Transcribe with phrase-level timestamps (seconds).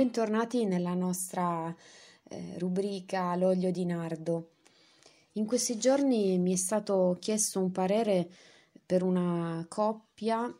[0.00, 1.76] Bentornati nella nostra
[2.30, 4.52] eh, rubrica L'olio di nardo.
[5.32, 8.30] In questi giorni mi è stato chiesto un parere
[8.86, 10.50] per una coppia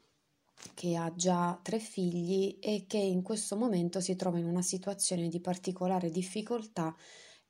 [0.74, 5.28] che ha già tre figli e che in questo momento si trova in una situazione
[5.28, 6.94] di particolare difficoltà,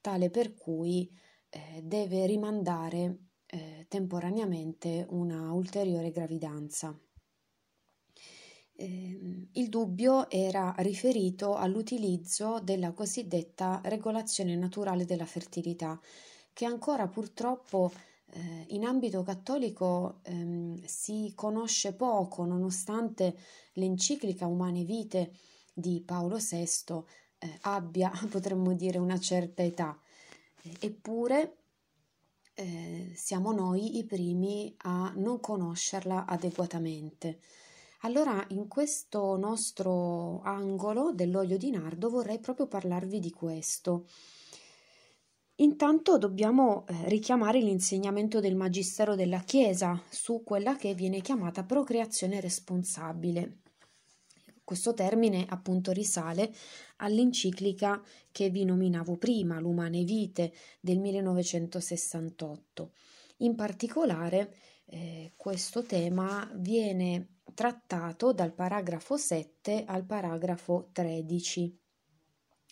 [0.00, 1.10] tale per cui
[1.48, 6.96] eh, deve rimandare eh, temporaneamente una ulteriore gravidanza.
[8.80, 16.00] Ehm, il dubbio era riferito all'utilizzo della cosiddetta regolazione naturale della fertilità,
[16.54, 17.92] che ancora purtroppo
[18.30, 23.36] eh, in ambito cattolico ehm, si conosce poco, nonostante
[23.74, 25.32] l'enciclica Umane Vite
[25.74, 27.04] di Paolo VI
[27.38, 29.98] eh, abbia, potremmo dire, una certa età.
[30.80, 31.56] Eppure
[32.54, 37.40] eh, siamo noi i primi a non conoscerla adeguatamente.
[38.02, 44.06] Allora, in questo nostro angolo dell'olio di nardo vorrei proprio parlarvi di questo.
[45.56, 52.40] Intanto dobbiamo eh, richiamare l'insegnamento del Magistero della Chiesa su quella che viene chiamata procreazione
[52.40, 53.58] responsabile.
[54.64, 56.54] Questo termine appunto risale
[56.98, 62.92] all'enciclica che vi nominavo prima, L'Umane Vite del 1968.
[63.38, 64.54] In particolare
[64.86, 71.78] eh, questo tema viene trattato dal paragrafo 7 al paragrafo 13.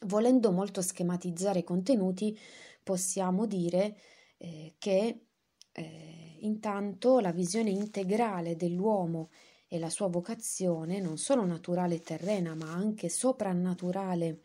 [0.06, 2.38] Volendo molto schematizzare i contenuti,
[2.82, 3.96] possiamo dire
[4.36, 5.26] eh, che
[5.72, 9.30] eh, intanto la visione integrale dell'uomo
[9.68, 14.40] e la sua vocazione, non solo naturale e terrena, ma anche soprannaturale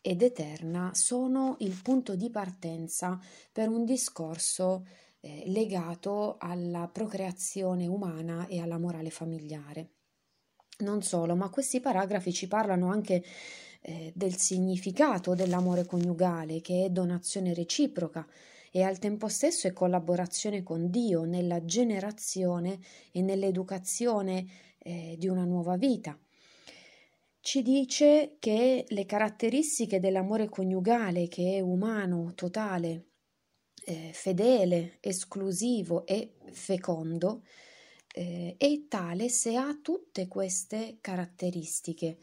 [0.00, 3.18] ed eterna, sono il punto di partenza
[3.52, 4.86] per un discorso
[5.20, 9.90] eh, legato alla procreazione umana e alla morale familiare.
[10.78, 13.22] Non solo, ma questi paragrafi ci parlano anche
[13.82, 18.26] eh, del significato dell'amore coniugale, che è donazione reciproca
[18.72, 22.78] e al tempo stesso è collaborazione con Dio nella generazione
[23.12, 24.46] e nell'educazione
[24.78, 26.18] eh, di una nuova vita.
[27.42, 33.09] Ci dice che le caratteristiche dell'amore coniugale, che è umano, totale,
[33.84, 37.42] eh, fedele, esclusivo e fecondo,
[38.12, 42.18] eh, è tale se ha tutte queste caratteristiche.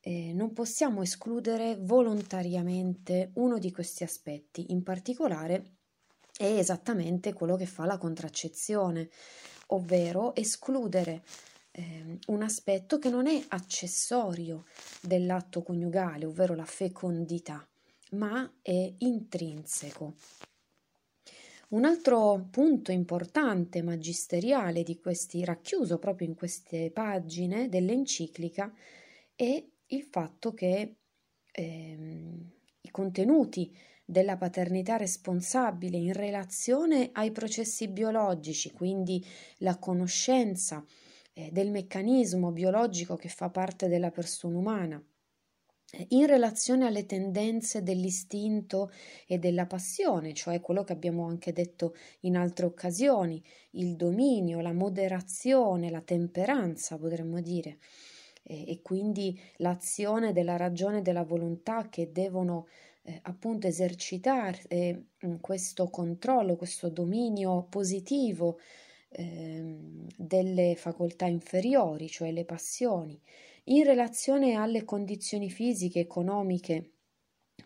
[0.00, 5.76] Eh, non possiamo escludere volontariamente uno di questi aspetti, in particolare
[6.36, 9.08] è esattamente quello che fa la contraccezione,
[9.68, 11.24] ovvero escludere
[11.72, 14.64] eh, un aspetto che non è accessorio
[15.00, 17.66] dell'atto coniugale, ovvero la fecondità,
[18.12, 20.14] ma è intrinseco.
[21.68, 28.72] Un altro punto importante magisteriale di questi, racchiuso proprio in queste pagine dell'enciclica,
[29.34, 30.96] è il fatto che
[31.50, 32.50] ehm,
[32.82, 39.24] i contenuti della paternità responsabile in relazione ai processi biologici, quindi
[39.58, 40.84] la conoscenza
[41.32, 45.04] eh, del meccanismo biologico che fa parte della persona umana,
[46.08, 48.90] in relazione alle tendenze dell'istinto
[49.26, 53.42] e della passione, cioè quello che abbiamo anche detto in altre occasioni,
[53.72, 57.78] il dominio, la moderazione, la temperanza, potremmo dire,
[58.42, 62.66] e, e quindi l'azione della ragione e della volontà che devono
[63.02, 65.04] eh, appunto esercitare eh,
[65.40, 68.58] questo controllo, questo dominio positivo
[69.08, 69.76] eh,
[70.16, 73.20] delle facoltà inferiori, cioè le passioni
[73.68, 76.92] in relazione alle condizioni fisiche, economiche,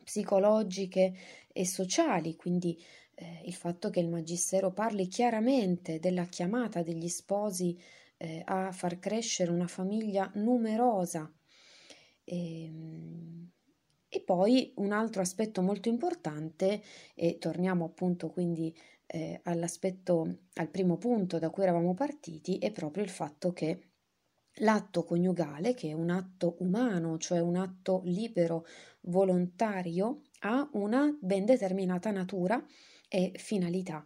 [0.02, 1.14] psicologiche
[1.52, 2.80] e sociali, quindi
[3.14, 7.78] eh, il fatto che il Magistero parli chiaramente della chiamata degli sposi
[8.16, 11.30] eh, a far crescere una famiglia numerosa.
[12.24, 13.50] E, ehm,
[14.08, 16.82] e, poi un altro aspetto molto importante,
[17.14, 18.74] e torniamo appunto quindi
[19.06, 23.89] eh, all'aspetto, al primo punto da cui eravamo partiti, è proprio il fatto che
[24.56, 28.66] L'atto coniugale, che è un atto umano, cioè un atto libero,
[29.02, 32.62] volontario, ha una ben determinata natura
[33.08, 34.04] e finalità,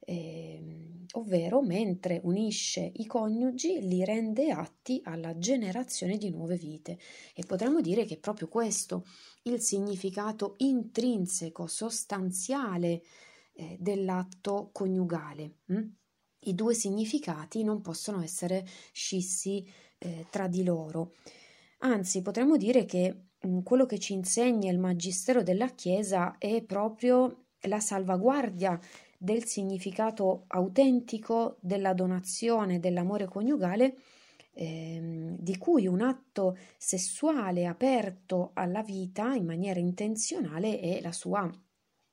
[0.00, 6.98] eh, ovvero mentre unisce i coniugi li rende atti alla generazione di nuove vite
[7.34, 9.04] e potremmo dire che è proprio questo
[9.42, 13.02] il significato intrinseco, sostanziale
[13.54, 15.56] eh, dell'atto coniugale.
[15.66, 15.88] Hm?
[16.44, 19.66] I due significati non possono essere scissi
[19.98, 21.14] eh, tra di loro.
[21.78, 26.62] Anzi, potremmo dire che mh, mm, quello che ci insegna il Magistero della Chiesa è
[26.62, 28.78] proprio la salvaguardia
[29.18, 33.96] del significato autentico della donazione dell'amore coniugale
[34.54, 41.50] ehm, di cui un atto sessuale aperto alla vita in maniera intenzionale è la sua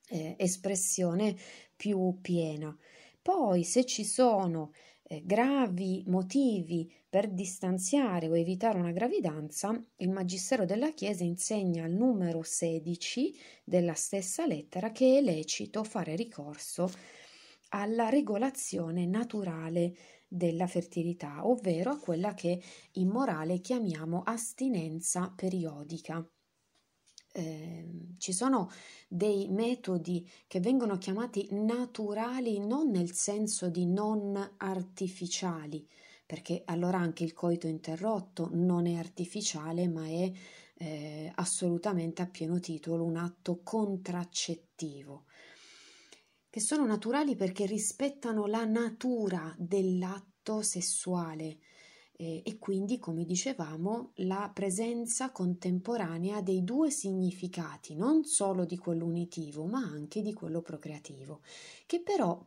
[0.10, 1.36] eh, espressione
[1.76, 2.76] più piena.
[3.28, 4.72] Poi, se ci sono
[5.04, 11.92] eh, gravi motivi per distanziare o evitare una gravidanza, il Magistero della Chiesa insegna al
[11.92, 16.90] numero 16 della stessa lettera che è lecito fare ricorso
[17.72, 19.94] alla regolazione naturale
[20.26, 22.62] della fertilità, ovvero a quella che
[22.94, 26.26] in morale chiamiamo astinenza periodica.
[27.38, 28.72] Eh, ci sono
[29.08, 35.88] dei metodi che vengono chiamati naturali non nel senso di non artificiali,
[36.26, 40.32] perché allora anche il coito interrotto non è artificiale ma è
[40.80, 45.26] eh, assolutamente a pieno titolo un atto contraccettivo
[46.50, 51.60] che sono naturali perché rispettano la natura dell'atto sessuale
[52.18, 59.06] eh, e quindi, come dicevamo, la presenza contemporanea dei due significati, non solo di quello
[59.06, 61.42] unitivo, ma anche di quello procreativo,
[61.86, 62.44] che però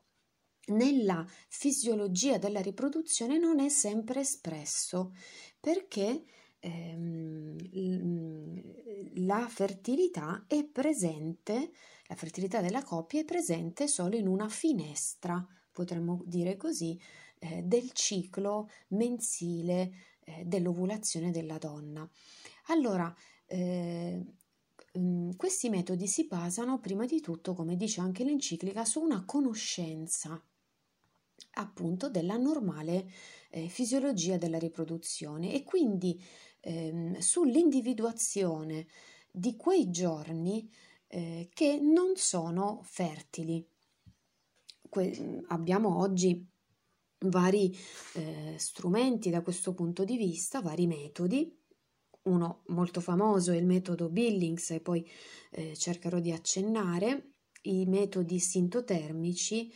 [0.67, 5.13] nella fisiologia della riproduzione non è sempre espresso
[5.59, 6.25] perché
[6.61, 7.57] ehm,
[9.27, 11.73] la fertilità è presente,
[12.07, 17.01] la fertilità della coppia è presente solo in una finestra, potremmo dire così,
[17.41, 19.93] eh, del ciclo mensile
[20.25, 22.09] eh, dell'ovulazione della donna.
[22.67, 23.13] Allora,
[23.47, 24.25] eh,
[24.99, 30.41] mm, questi metodi si basano prima di tutto, come dice anche l'enciclica, su una conoscenza
[31.55, 33.11] appunto della normale
[33.51, 36.23] eh, fisiologia della riproduzione e quindi
[36.61, 38.87] ehm, sull'individuazione
[39.33, 40.71] di quei giorni
[41.09, 43.67] eh, che non sono fertili.
[44.89, 46.50] Que- abbiamo oggi
[47.27, 47.77] vari
[48.15, 51.57] eh, strumenti da questo punto di vista, vari metodi.
[52.23, 55.09] Uno molto famoso è il metodo Billings e poi
[55.53, 57.33] eh, cercherò di accennare
[57.63, 59.73] i metodi sintotermici,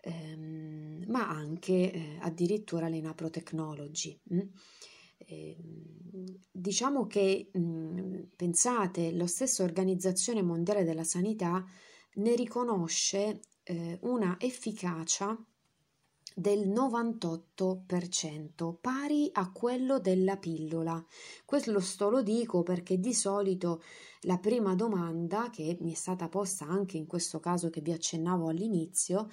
[0.00, 4.20] ehm, ma anche eh, addirittura le naprotechnology.
[4.32, 4.40] Mm?
[5.18, 5.56] Eh,
[6.50, 11.64] diciamo che mm, pensate, lo stesso Organizzazione Mondiale della Sanità
[12.14, 15.36] ne riconosce eh, una efficacia
[16.38, 21.04] del 98%, pari a quello della pillola.
[21.44, 23.82] Questo sto lo dico perché di solito
[24.20, 28.48] la prima domanda che mi è stata posta anche in questo caso che vi accennavo
[28.48, 29.28] all'inizio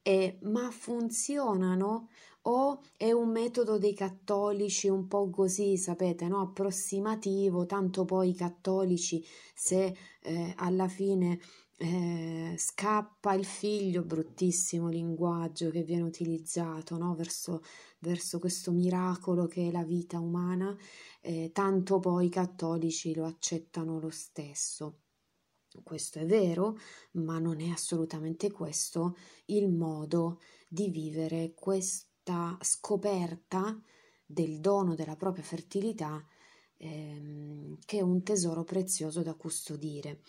[0.00, 2.08] è ma funzionano
[2.48, 6.40] o è un metodo dei cattolici un po' così, sapete, no?
[6.40, 9.22] approssimativo, tanto poi i cattolici
[9.54, 11.38] se eh, alla fine
[11.78, 17.14] eh, scappa il figlio, bruttissimo linguaggio che viene utilizzato no?
[17.14, 17.62] verso,
[17.98, 20.74] verso, questo miracolo che è la vita umana,
[21.20, 25.00] eh, tanto poi i cattolici lo accettano lo stesso.
[25.82, 26.78] Questo è vero,
[27.12, 29.14] ma non è assolutamente questo
[29.46, 33.78] il modo di vivere questa scoperta
[34.24, 36.24] del dono della propria fertilità,
[36.78, 40.22] ehm, che è un tesoro prezioso da custodire.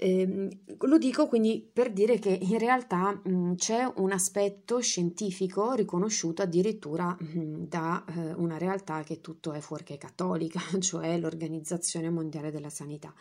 [0.00, 0.48] Eh,
[0.78, 7.16] lo dico quindi per dire che in realtà mh, c'è un aspetto scientifico riconosciuto addirittura
[7.18, 13.12] mh, da eh, una realtà che tutto è fuorché cattolica, cioè l'Organizzazione Mondiale della Sanità.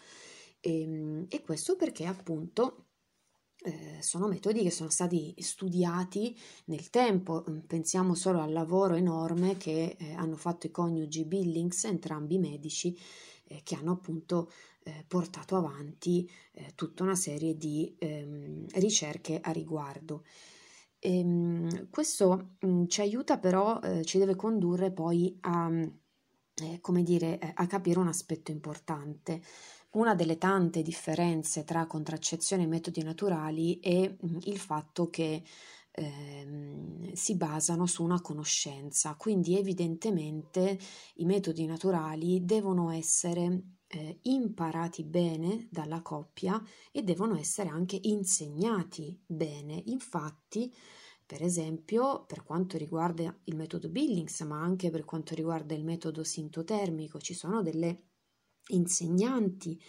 [0.60, 2.86] E, ehm, e questo perché appunto
[3.64, 7.44] eh, sono metodi che sono stati studiati nel tempo.
[7.66, 12.96] Pensiamo solo al lavoro enorme che eh, hanno fatto i coniugi Billings, entrambi medici,
[13.46, 14.52] eh, che hanno appunto
[14.88, 20.24] eh, portato avanti eh, tutta una serie di ehm, ricerche a riguardo.
[21.00, 26.80] E, ehm, questo mh, mm, ci aiuta però, eh, ci deve condurre poi a, eh,
[26.82, 29.42] come dire, eh, a capire un aspetto importante.
[29.92, 35.44] Una delle tante differenze tra contraccezione e metodi naturali è mh, mm, il fatto che
[35.98, 40.78] ehm, si basano su una conoscenza, quindi evidentemente
[41.16, 46.62] i metodi naturali devono essere eh, imparati bene dalla coppia
[46.92, 49.82] e devono essere anche insegnati bene.
[49.88, 50.72] Infatti,
[51.26, 56.24] per esempio, per quanto riguarda il metodo Billings, ma anche per quanto riguarda il metodo
[56.24, 58.04] sintotermico, ci sono delle
[58.70, 59.82] insegnanti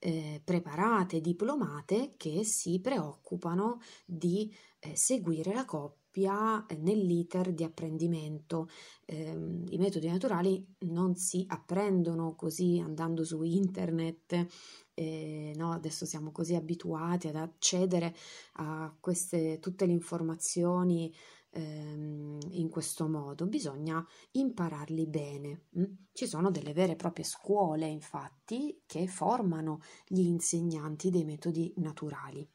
[0.00, 8.68] eh, preparate, diplomate che si preoccupano di eh, seguire la coppia eh, nell'iter di apprendimento.
[9.04, 14.46] Eh, I metodi naturali non si apprendono così andando su internet.
[14.94, 18.14] Eh, no, adesso siamo così abituati ad accedere
[18.54, 21.14] a queste tutte le informazioni
[21.50, 25.66] ehm, in questo modo, bisogna impararli bene.
[25.78, 25.84] Mm?
[26.12, 32.48] Ci sono delle vere e proprie scuole, infatti, che formano gli insegnanti dei metodi naturali.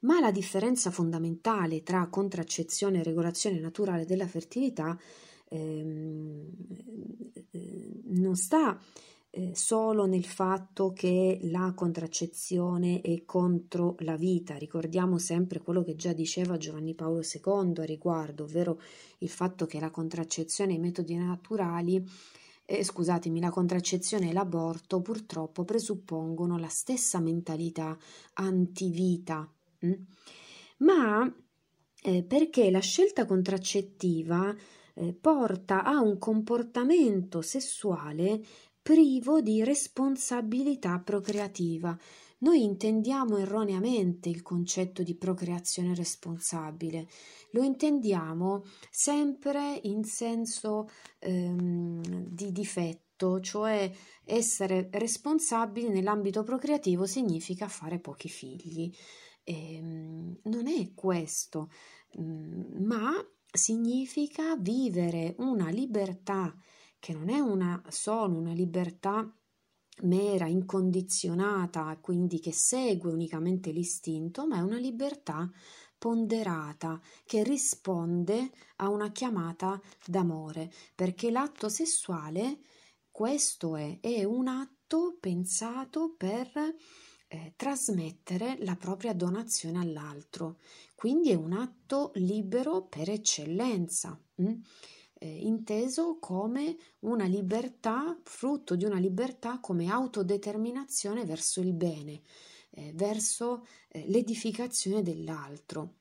[0.00, 4.98] Ma la differenza fondamentale tra contraccezione e regolazione naturale della fertilità
[5.48, 6.50] ehm,
[7.50, 8.78] eh, non sta
[9.36, 14.56] eh, solo nel fatto che la contraccezione è contro la vita.
[14.56, 18.80] Ricordiamo sempre quello che già diceva Giovanni Paolo II a riguardo, ovvero
[19.18, 22.06] il fatto che la contraccezione e i metodi naturali
[22.66, 27.96] eh, scusatemi, la contraccezione e l'aborto purtroppo presuppongono la stessa mentalità
[28.34, 29.50] antivita?
[29.84, 29.92] Mm?
[30.78, 31.32] ma
[32.02, 34.54] eh, perché la scelta contraccettiva
[34.94, 38.42] eh, porta a un comportamento sessuale
[38.84, 41.98] privo di responsabilità procreativa.
[42.40, 47.08] Noi intendiamo erroneamente il concetto di procreazione responsabile,
[47.52, 53.90] lo intendiamo sempre in senso ehm, di difetto, cioè
[54.22, 58.94] essere responsabili nell'ambito procreativo significa fare pochi figli.
[59.44, 61.70] Ehm, non è questo,
[62.20, 63.12] mm, ma
[63.50, 66.54] significa vivere una libertà
[67.04, 69.30] che non è una, solo una libertà
[70.04, 75.46] mera, incondizionata, quindi che segue unicamente l'istinto, ma è una libertà
[75.98, 82.60] ponderata che risponde a una chiamata d'amore, perché l'atto sessuale,
[83.10, 86.50] questo è, è un atto pensato per
[87.28, 90.56] eh, trasmettere la propria donazione all'altro,
[90.94, 94.18] quindi è un atto libero per eccellenza.
[94.36, 94.54] Hm?
[95.18, 102.22] Eh, inteso come una libertà, frutto di una libertà come autodeterminazione verso il bene,
[102.70, 105.94] eh, verso eh, l'edificazione dell'altro.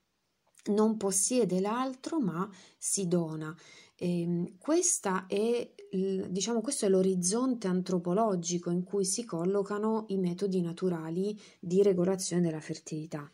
[0.65, 3.55] Non possiede l'altro, ma si dona.
[3.96, 10.62] E, ehm, questa è, diciamo, questo è l'orizzonte antropologico in cui si collocano i metodi
[10.62, 13.29] naturali di regolazione della fertilità.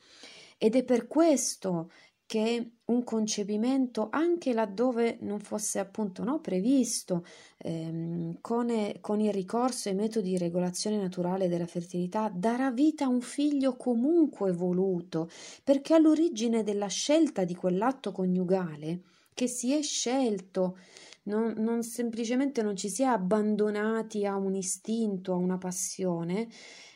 [0.57, 1.89] Ed è per questo
[2.29, 7.25] che un concepimento, anche laddove non fosse appunto no, previsto
[7.57, 8.71] ehm, con,
[9.01, 13.75] con, il ricorso ai metodi di regolazione naturale della fertilità, darà vita a un figlio
[13.75, 15.27] comunque voluto,
[15.63, 19.01] perché all'origine della scelta di quell'atto coniugale
[19.33, 20.77] che si è scelto,
[21.23, 26.47] non, non semplicemente non ci si è abbandonati a un istinto, a una passione,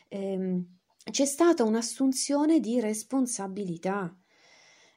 [0.06, 0.64] ehm,
[1.10, 4.16] c'è stata un'assunzione di responsabilità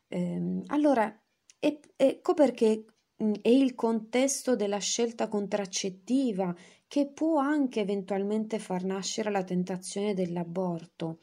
[0.10, 1.14] Ehm, allora,
[1.60, 2.86] e- ecco perché
[3.18, 6.56] mh, è il contesto della scelta contraccettiva
[6.88, 11.20] che può anche eventualmente far nascere la tentazione dell'aborto.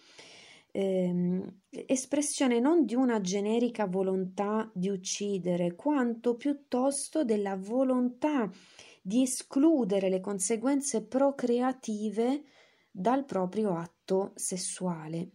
[0.73, 8.51] Ehm, espressione non di una generica volontà di uccidere, quanto piuttosto della volontà
[9.01, 12.43] di escludere le conseguenze procreative
[12.91, 15.31] dal proprio atto sessuale.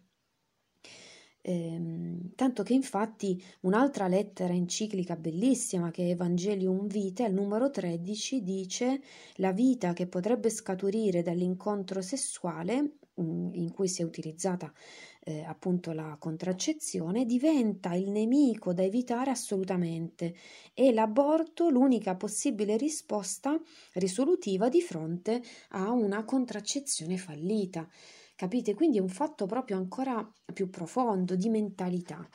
[1.41, 8.43] Ehm, tanto che infatti un'altra lettera enciclica bellissima che è Evangelium Vitae, al numero 13,
[8.43, 9.01] dice
[9.35, 14.71] la vita che potrebbe scaturire dall'incontro sessuale mm, in cui si è utilizzata
[15.29, 20.33] eh, appunto la contraccezione diventa il nemico da evitare assolutamente
[20.73, 23.59] e l'aborto l'unica possibile risposta
[23.93, 27.87] risolutiva di fronte a una contraccezione fallita.
[28.39, 28.73] Capite?
[28.73, 32.25] Quindi è un fatto proprio ancora più profondo di mentalità.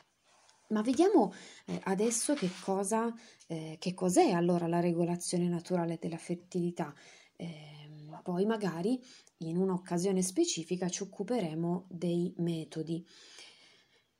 [0.67, 1.33] Ma vediamo
[1.65, 3.11] eh, adesso che, cosa,
[3.47, 6.93] eh, che cos'è allora la regolazione naturale della fertilità.
[7.35, 7.89] Eh,
[8.21, 9.01] poi magari
[9.37, 13.03] in un'occasione specifica ci occuperemo dei metodi.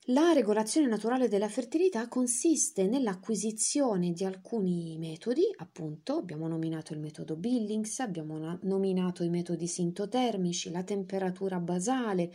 [0.09, 7.35] La regolazione naturale della fertilità consiste nell'acquisizione di alcuni metodi, appunto abbiamo nominato il metodo
[7.35, 12.31] Billings, abbiamo nominato i metodi sintotermici, la temperatura basale,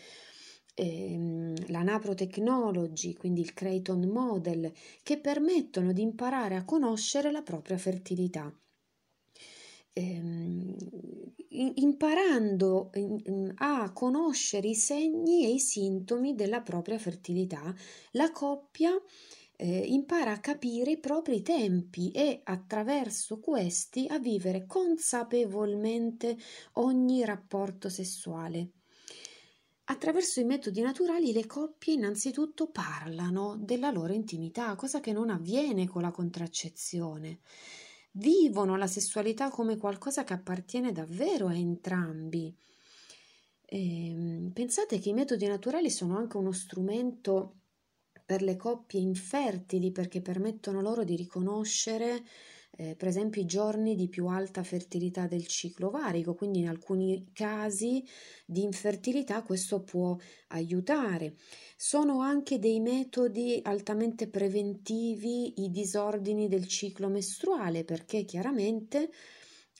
[0.75, 4.73] ehm, la naprotechnology, quindi il Creighton Model,
[5.05, 8.53] che permettono di imparare a conoscere la propria fertilità
[9.92, 10.76] ehm,
[11.50, 12.90] imparando
[13.56, 17.75] a conoscere i segni e i sintomi della propria fertilità,
[18.12, 18.90] la coppia
[19.56, 26.38] eh, impara a capire i propri tempi e attraverso questi a vivere consapevolmente
[26.75, 28.70] ogni rapporto sessuale.
[29.85, 35.88] Attraverso i metodi naturali le coppie innanzitutto parlano della loro intimità, cosa che non avviene
[35.88, 37.40] con la contraccezione
[38.12, 42.55] vivono la sessualità come qualcosa che appartiene davvero a entrambi.
[43.64, 47.57] E, ehm, pensate che i metodi naturali sono anche uno strumento
[48.25, 52.25] per le coppie infertili perché permettono loro di riconoscere
[52.77, 57.31] eh, per esempio i giorni di più alta fertilità del ciclo varico, quindi in alcuni
[57.33, 58.05] casi
[58.47, 60.17] di infertilità questo può
[60.49, 61.37] aiutare.
[61.77, 69.11] Sono anche dei metodi altamente preventivi i disordini del ciclo mestruale perché chiaramente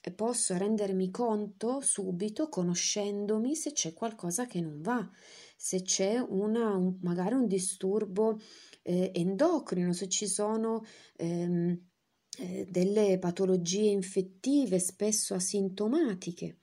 [0.03, 5.09] eh, posso rendermi conto subito conoscendomi se c'è qualcosa che non va,
[5.57, 8.41] se c'è una, un, magari un disturbo
[8.83, 10.83] eh, endocrino, se ci sono
[11.17, 11.90] ehm,
[12.41, 16.57] eh, delle patologie infettive spesso asintomatiche.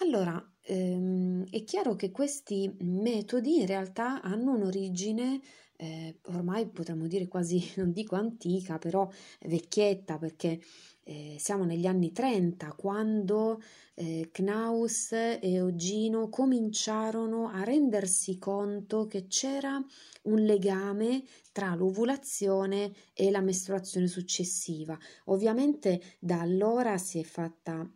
[0.00, 5.40] Allora, ehm, è chiaro che questi metodi in realtà hanno un'origine
[5.80, 9.08] eh, ormai potremmo dire quasi, non dico antica, però
[9.40, 10.60] vecchietta, perché
[11.04, 13.62] eh, siamo negli anni 30, quando
[13.94, 19.82] eh, Knaus e Ogino cominciarono a rendersi conto che c'era
[20.22, 24.98] un legame tra l'ovulazione e la mestruazione successiva.
[25.26, 27.88] Ovviamente da allora si è fatta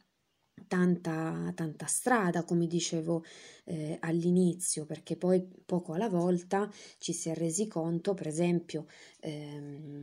[0.66, 3.24] tanta, tanta strada, come dicevo
[3.64, 8.86] eh, all'inizio, perché poi poco alla volta ci si è resi conto, per esempio,
[9.20, 10.02] ehm,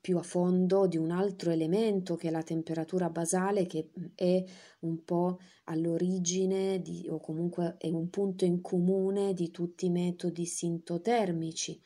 [0.00, 4.44] più a fondo di un altro elemento che è la temperatura basale, che è
[4.80, 10.46] un po' all'origine di, o comunque è un punto in comune di tutti i metodi
[10.46, 11.80] sintotermici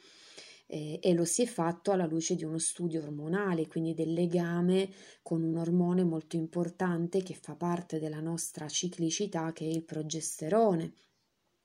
[0.73, 4.91] eh, e lo si è fatto alla luce di uno studio ormonale, quindi del legame
[5.23, 10.95] con un ormone molto importante che fa parte della nostra ciclicità, che è il progesterone.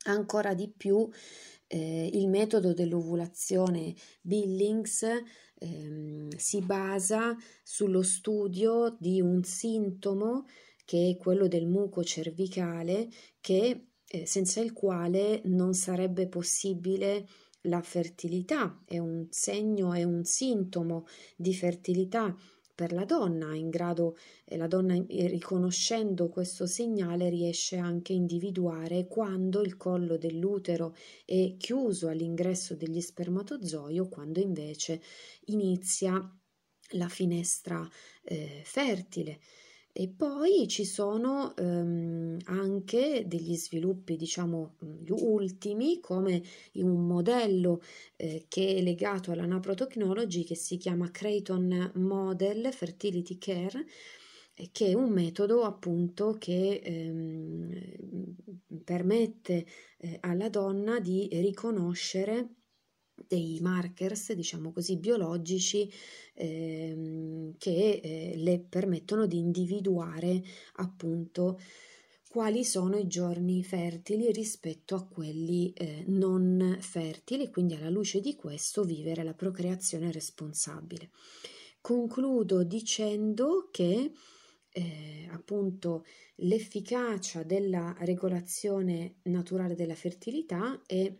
[0.08, 1.10] Ancora di più
[1.68, 5.06] eh, il metodo dell'ovulazione Billings
[5.58, 7.34] ehm, si basa
[7.64, 10.46] sullo studio di un sintomo
[10.84, 13.10] che è quello del muco cervicale
[13.40, 17.28] che eh, senza il quale non sarebbe possibile
[17.62, 22.36] la fertilità è un segno, è un sintomo di fertilità
[22.78, 24.16] per la donna, in grado,
[24.50, 31.56] la donna eh, riconoscendo questo segnale riesce anche a individuare quando il collo dell'utero è
[31.58, 35.02] chiuso all'ingresso degli spermatozoi o quando invece
[35.46, 36.22] inizia
[36.92, 37.90] la finestra
[38.24, 39.40] eh, fertile.
[40.00, 47.82] E poi ci sono ehm, anche degli sviluppi, diciamo, gli ultimi, come un modello
[48.16, 53.88] eh, che è legato alla Naprotechnology che si chiama Creighton Model Fertility Care,
[54.72, 58.36] che è un metodo appunto che ehm,
[58.84, 59.66] permette
[59.98, 62.57] eh, alla donna di riconoscere
[63.28, 65.92] dei markers, diciamo così, biologici
[66.34, 70.42] ehm, che eh, le permettono di individuare
[70.76, 71.60] appunto
[72.30, 78.36] quali sono i giorni fertili rispetto a quelli eh, non fertili, quindi alla luce di
[78.36, 81.10] questo vivere la procreazione responsabile.
[81.82, 84.12] Concludo dicendo che
[84.70, 91.12] eh, appunto l'efficacia della regolazione naturale della fertilità è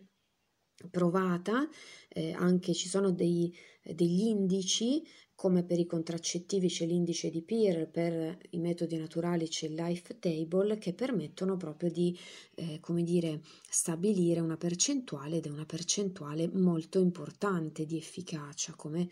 [0.90, 1.68] provata,
[2.08, 5.02] eh, anche ci sono dei, degli indici,
[5.34, 10.18] come per i contraccettivi c'è l'indice di Peer, per i metodi naturali c'è il Life
[10.18, 12.18] Table, che permettono proprio di,
[12.56, 19.08] eh, come dire, stabilire una percentuale ed è una percentuale molto importante di efficacia, come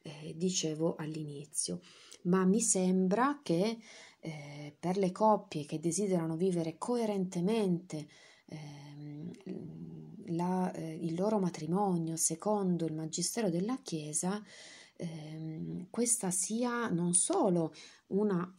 [0.00, 1.80] eh, dicevo all'inizio.
[2.22, 3.76] Ma mi sembra che
[4.20, 8.08] eh, per le coppie che desiderano vivere coerentemente
[8.46, 9.30] ehm,
[10.28, 14.42] la, eh, il loro matrimonio secondo il Magistero della Chiesa,
[14.96, 17.74] ehm, questa sia non solo
[18.08, 18.50] una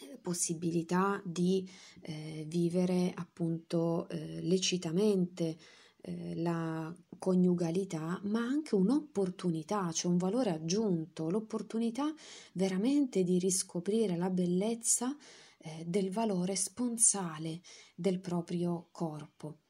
[0.00, 1.68] eh, possibilità di
[2.00, 5.56] eh, vivere appunto eh, lecitamente
[6.00, 12.12] eh, la coniugalità, ma anche un'opportunità, cioè un valore aggiunto, l'opportunità
[12.52, 15.16] veramente di riscoprire la bellezza
[15.58, 17.60] eh, del valore sponsale
[17.94, 19.67] del proprio corpo.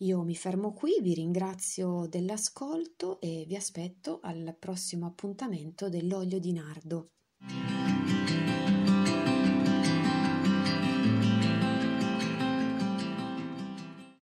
[0.00, 6.52] Io mi fermo qui, vi ringrazio dell'ascolto e vi aspetto al prossimo appuntamento dell'olio di
[6.52, 7.12] nardo.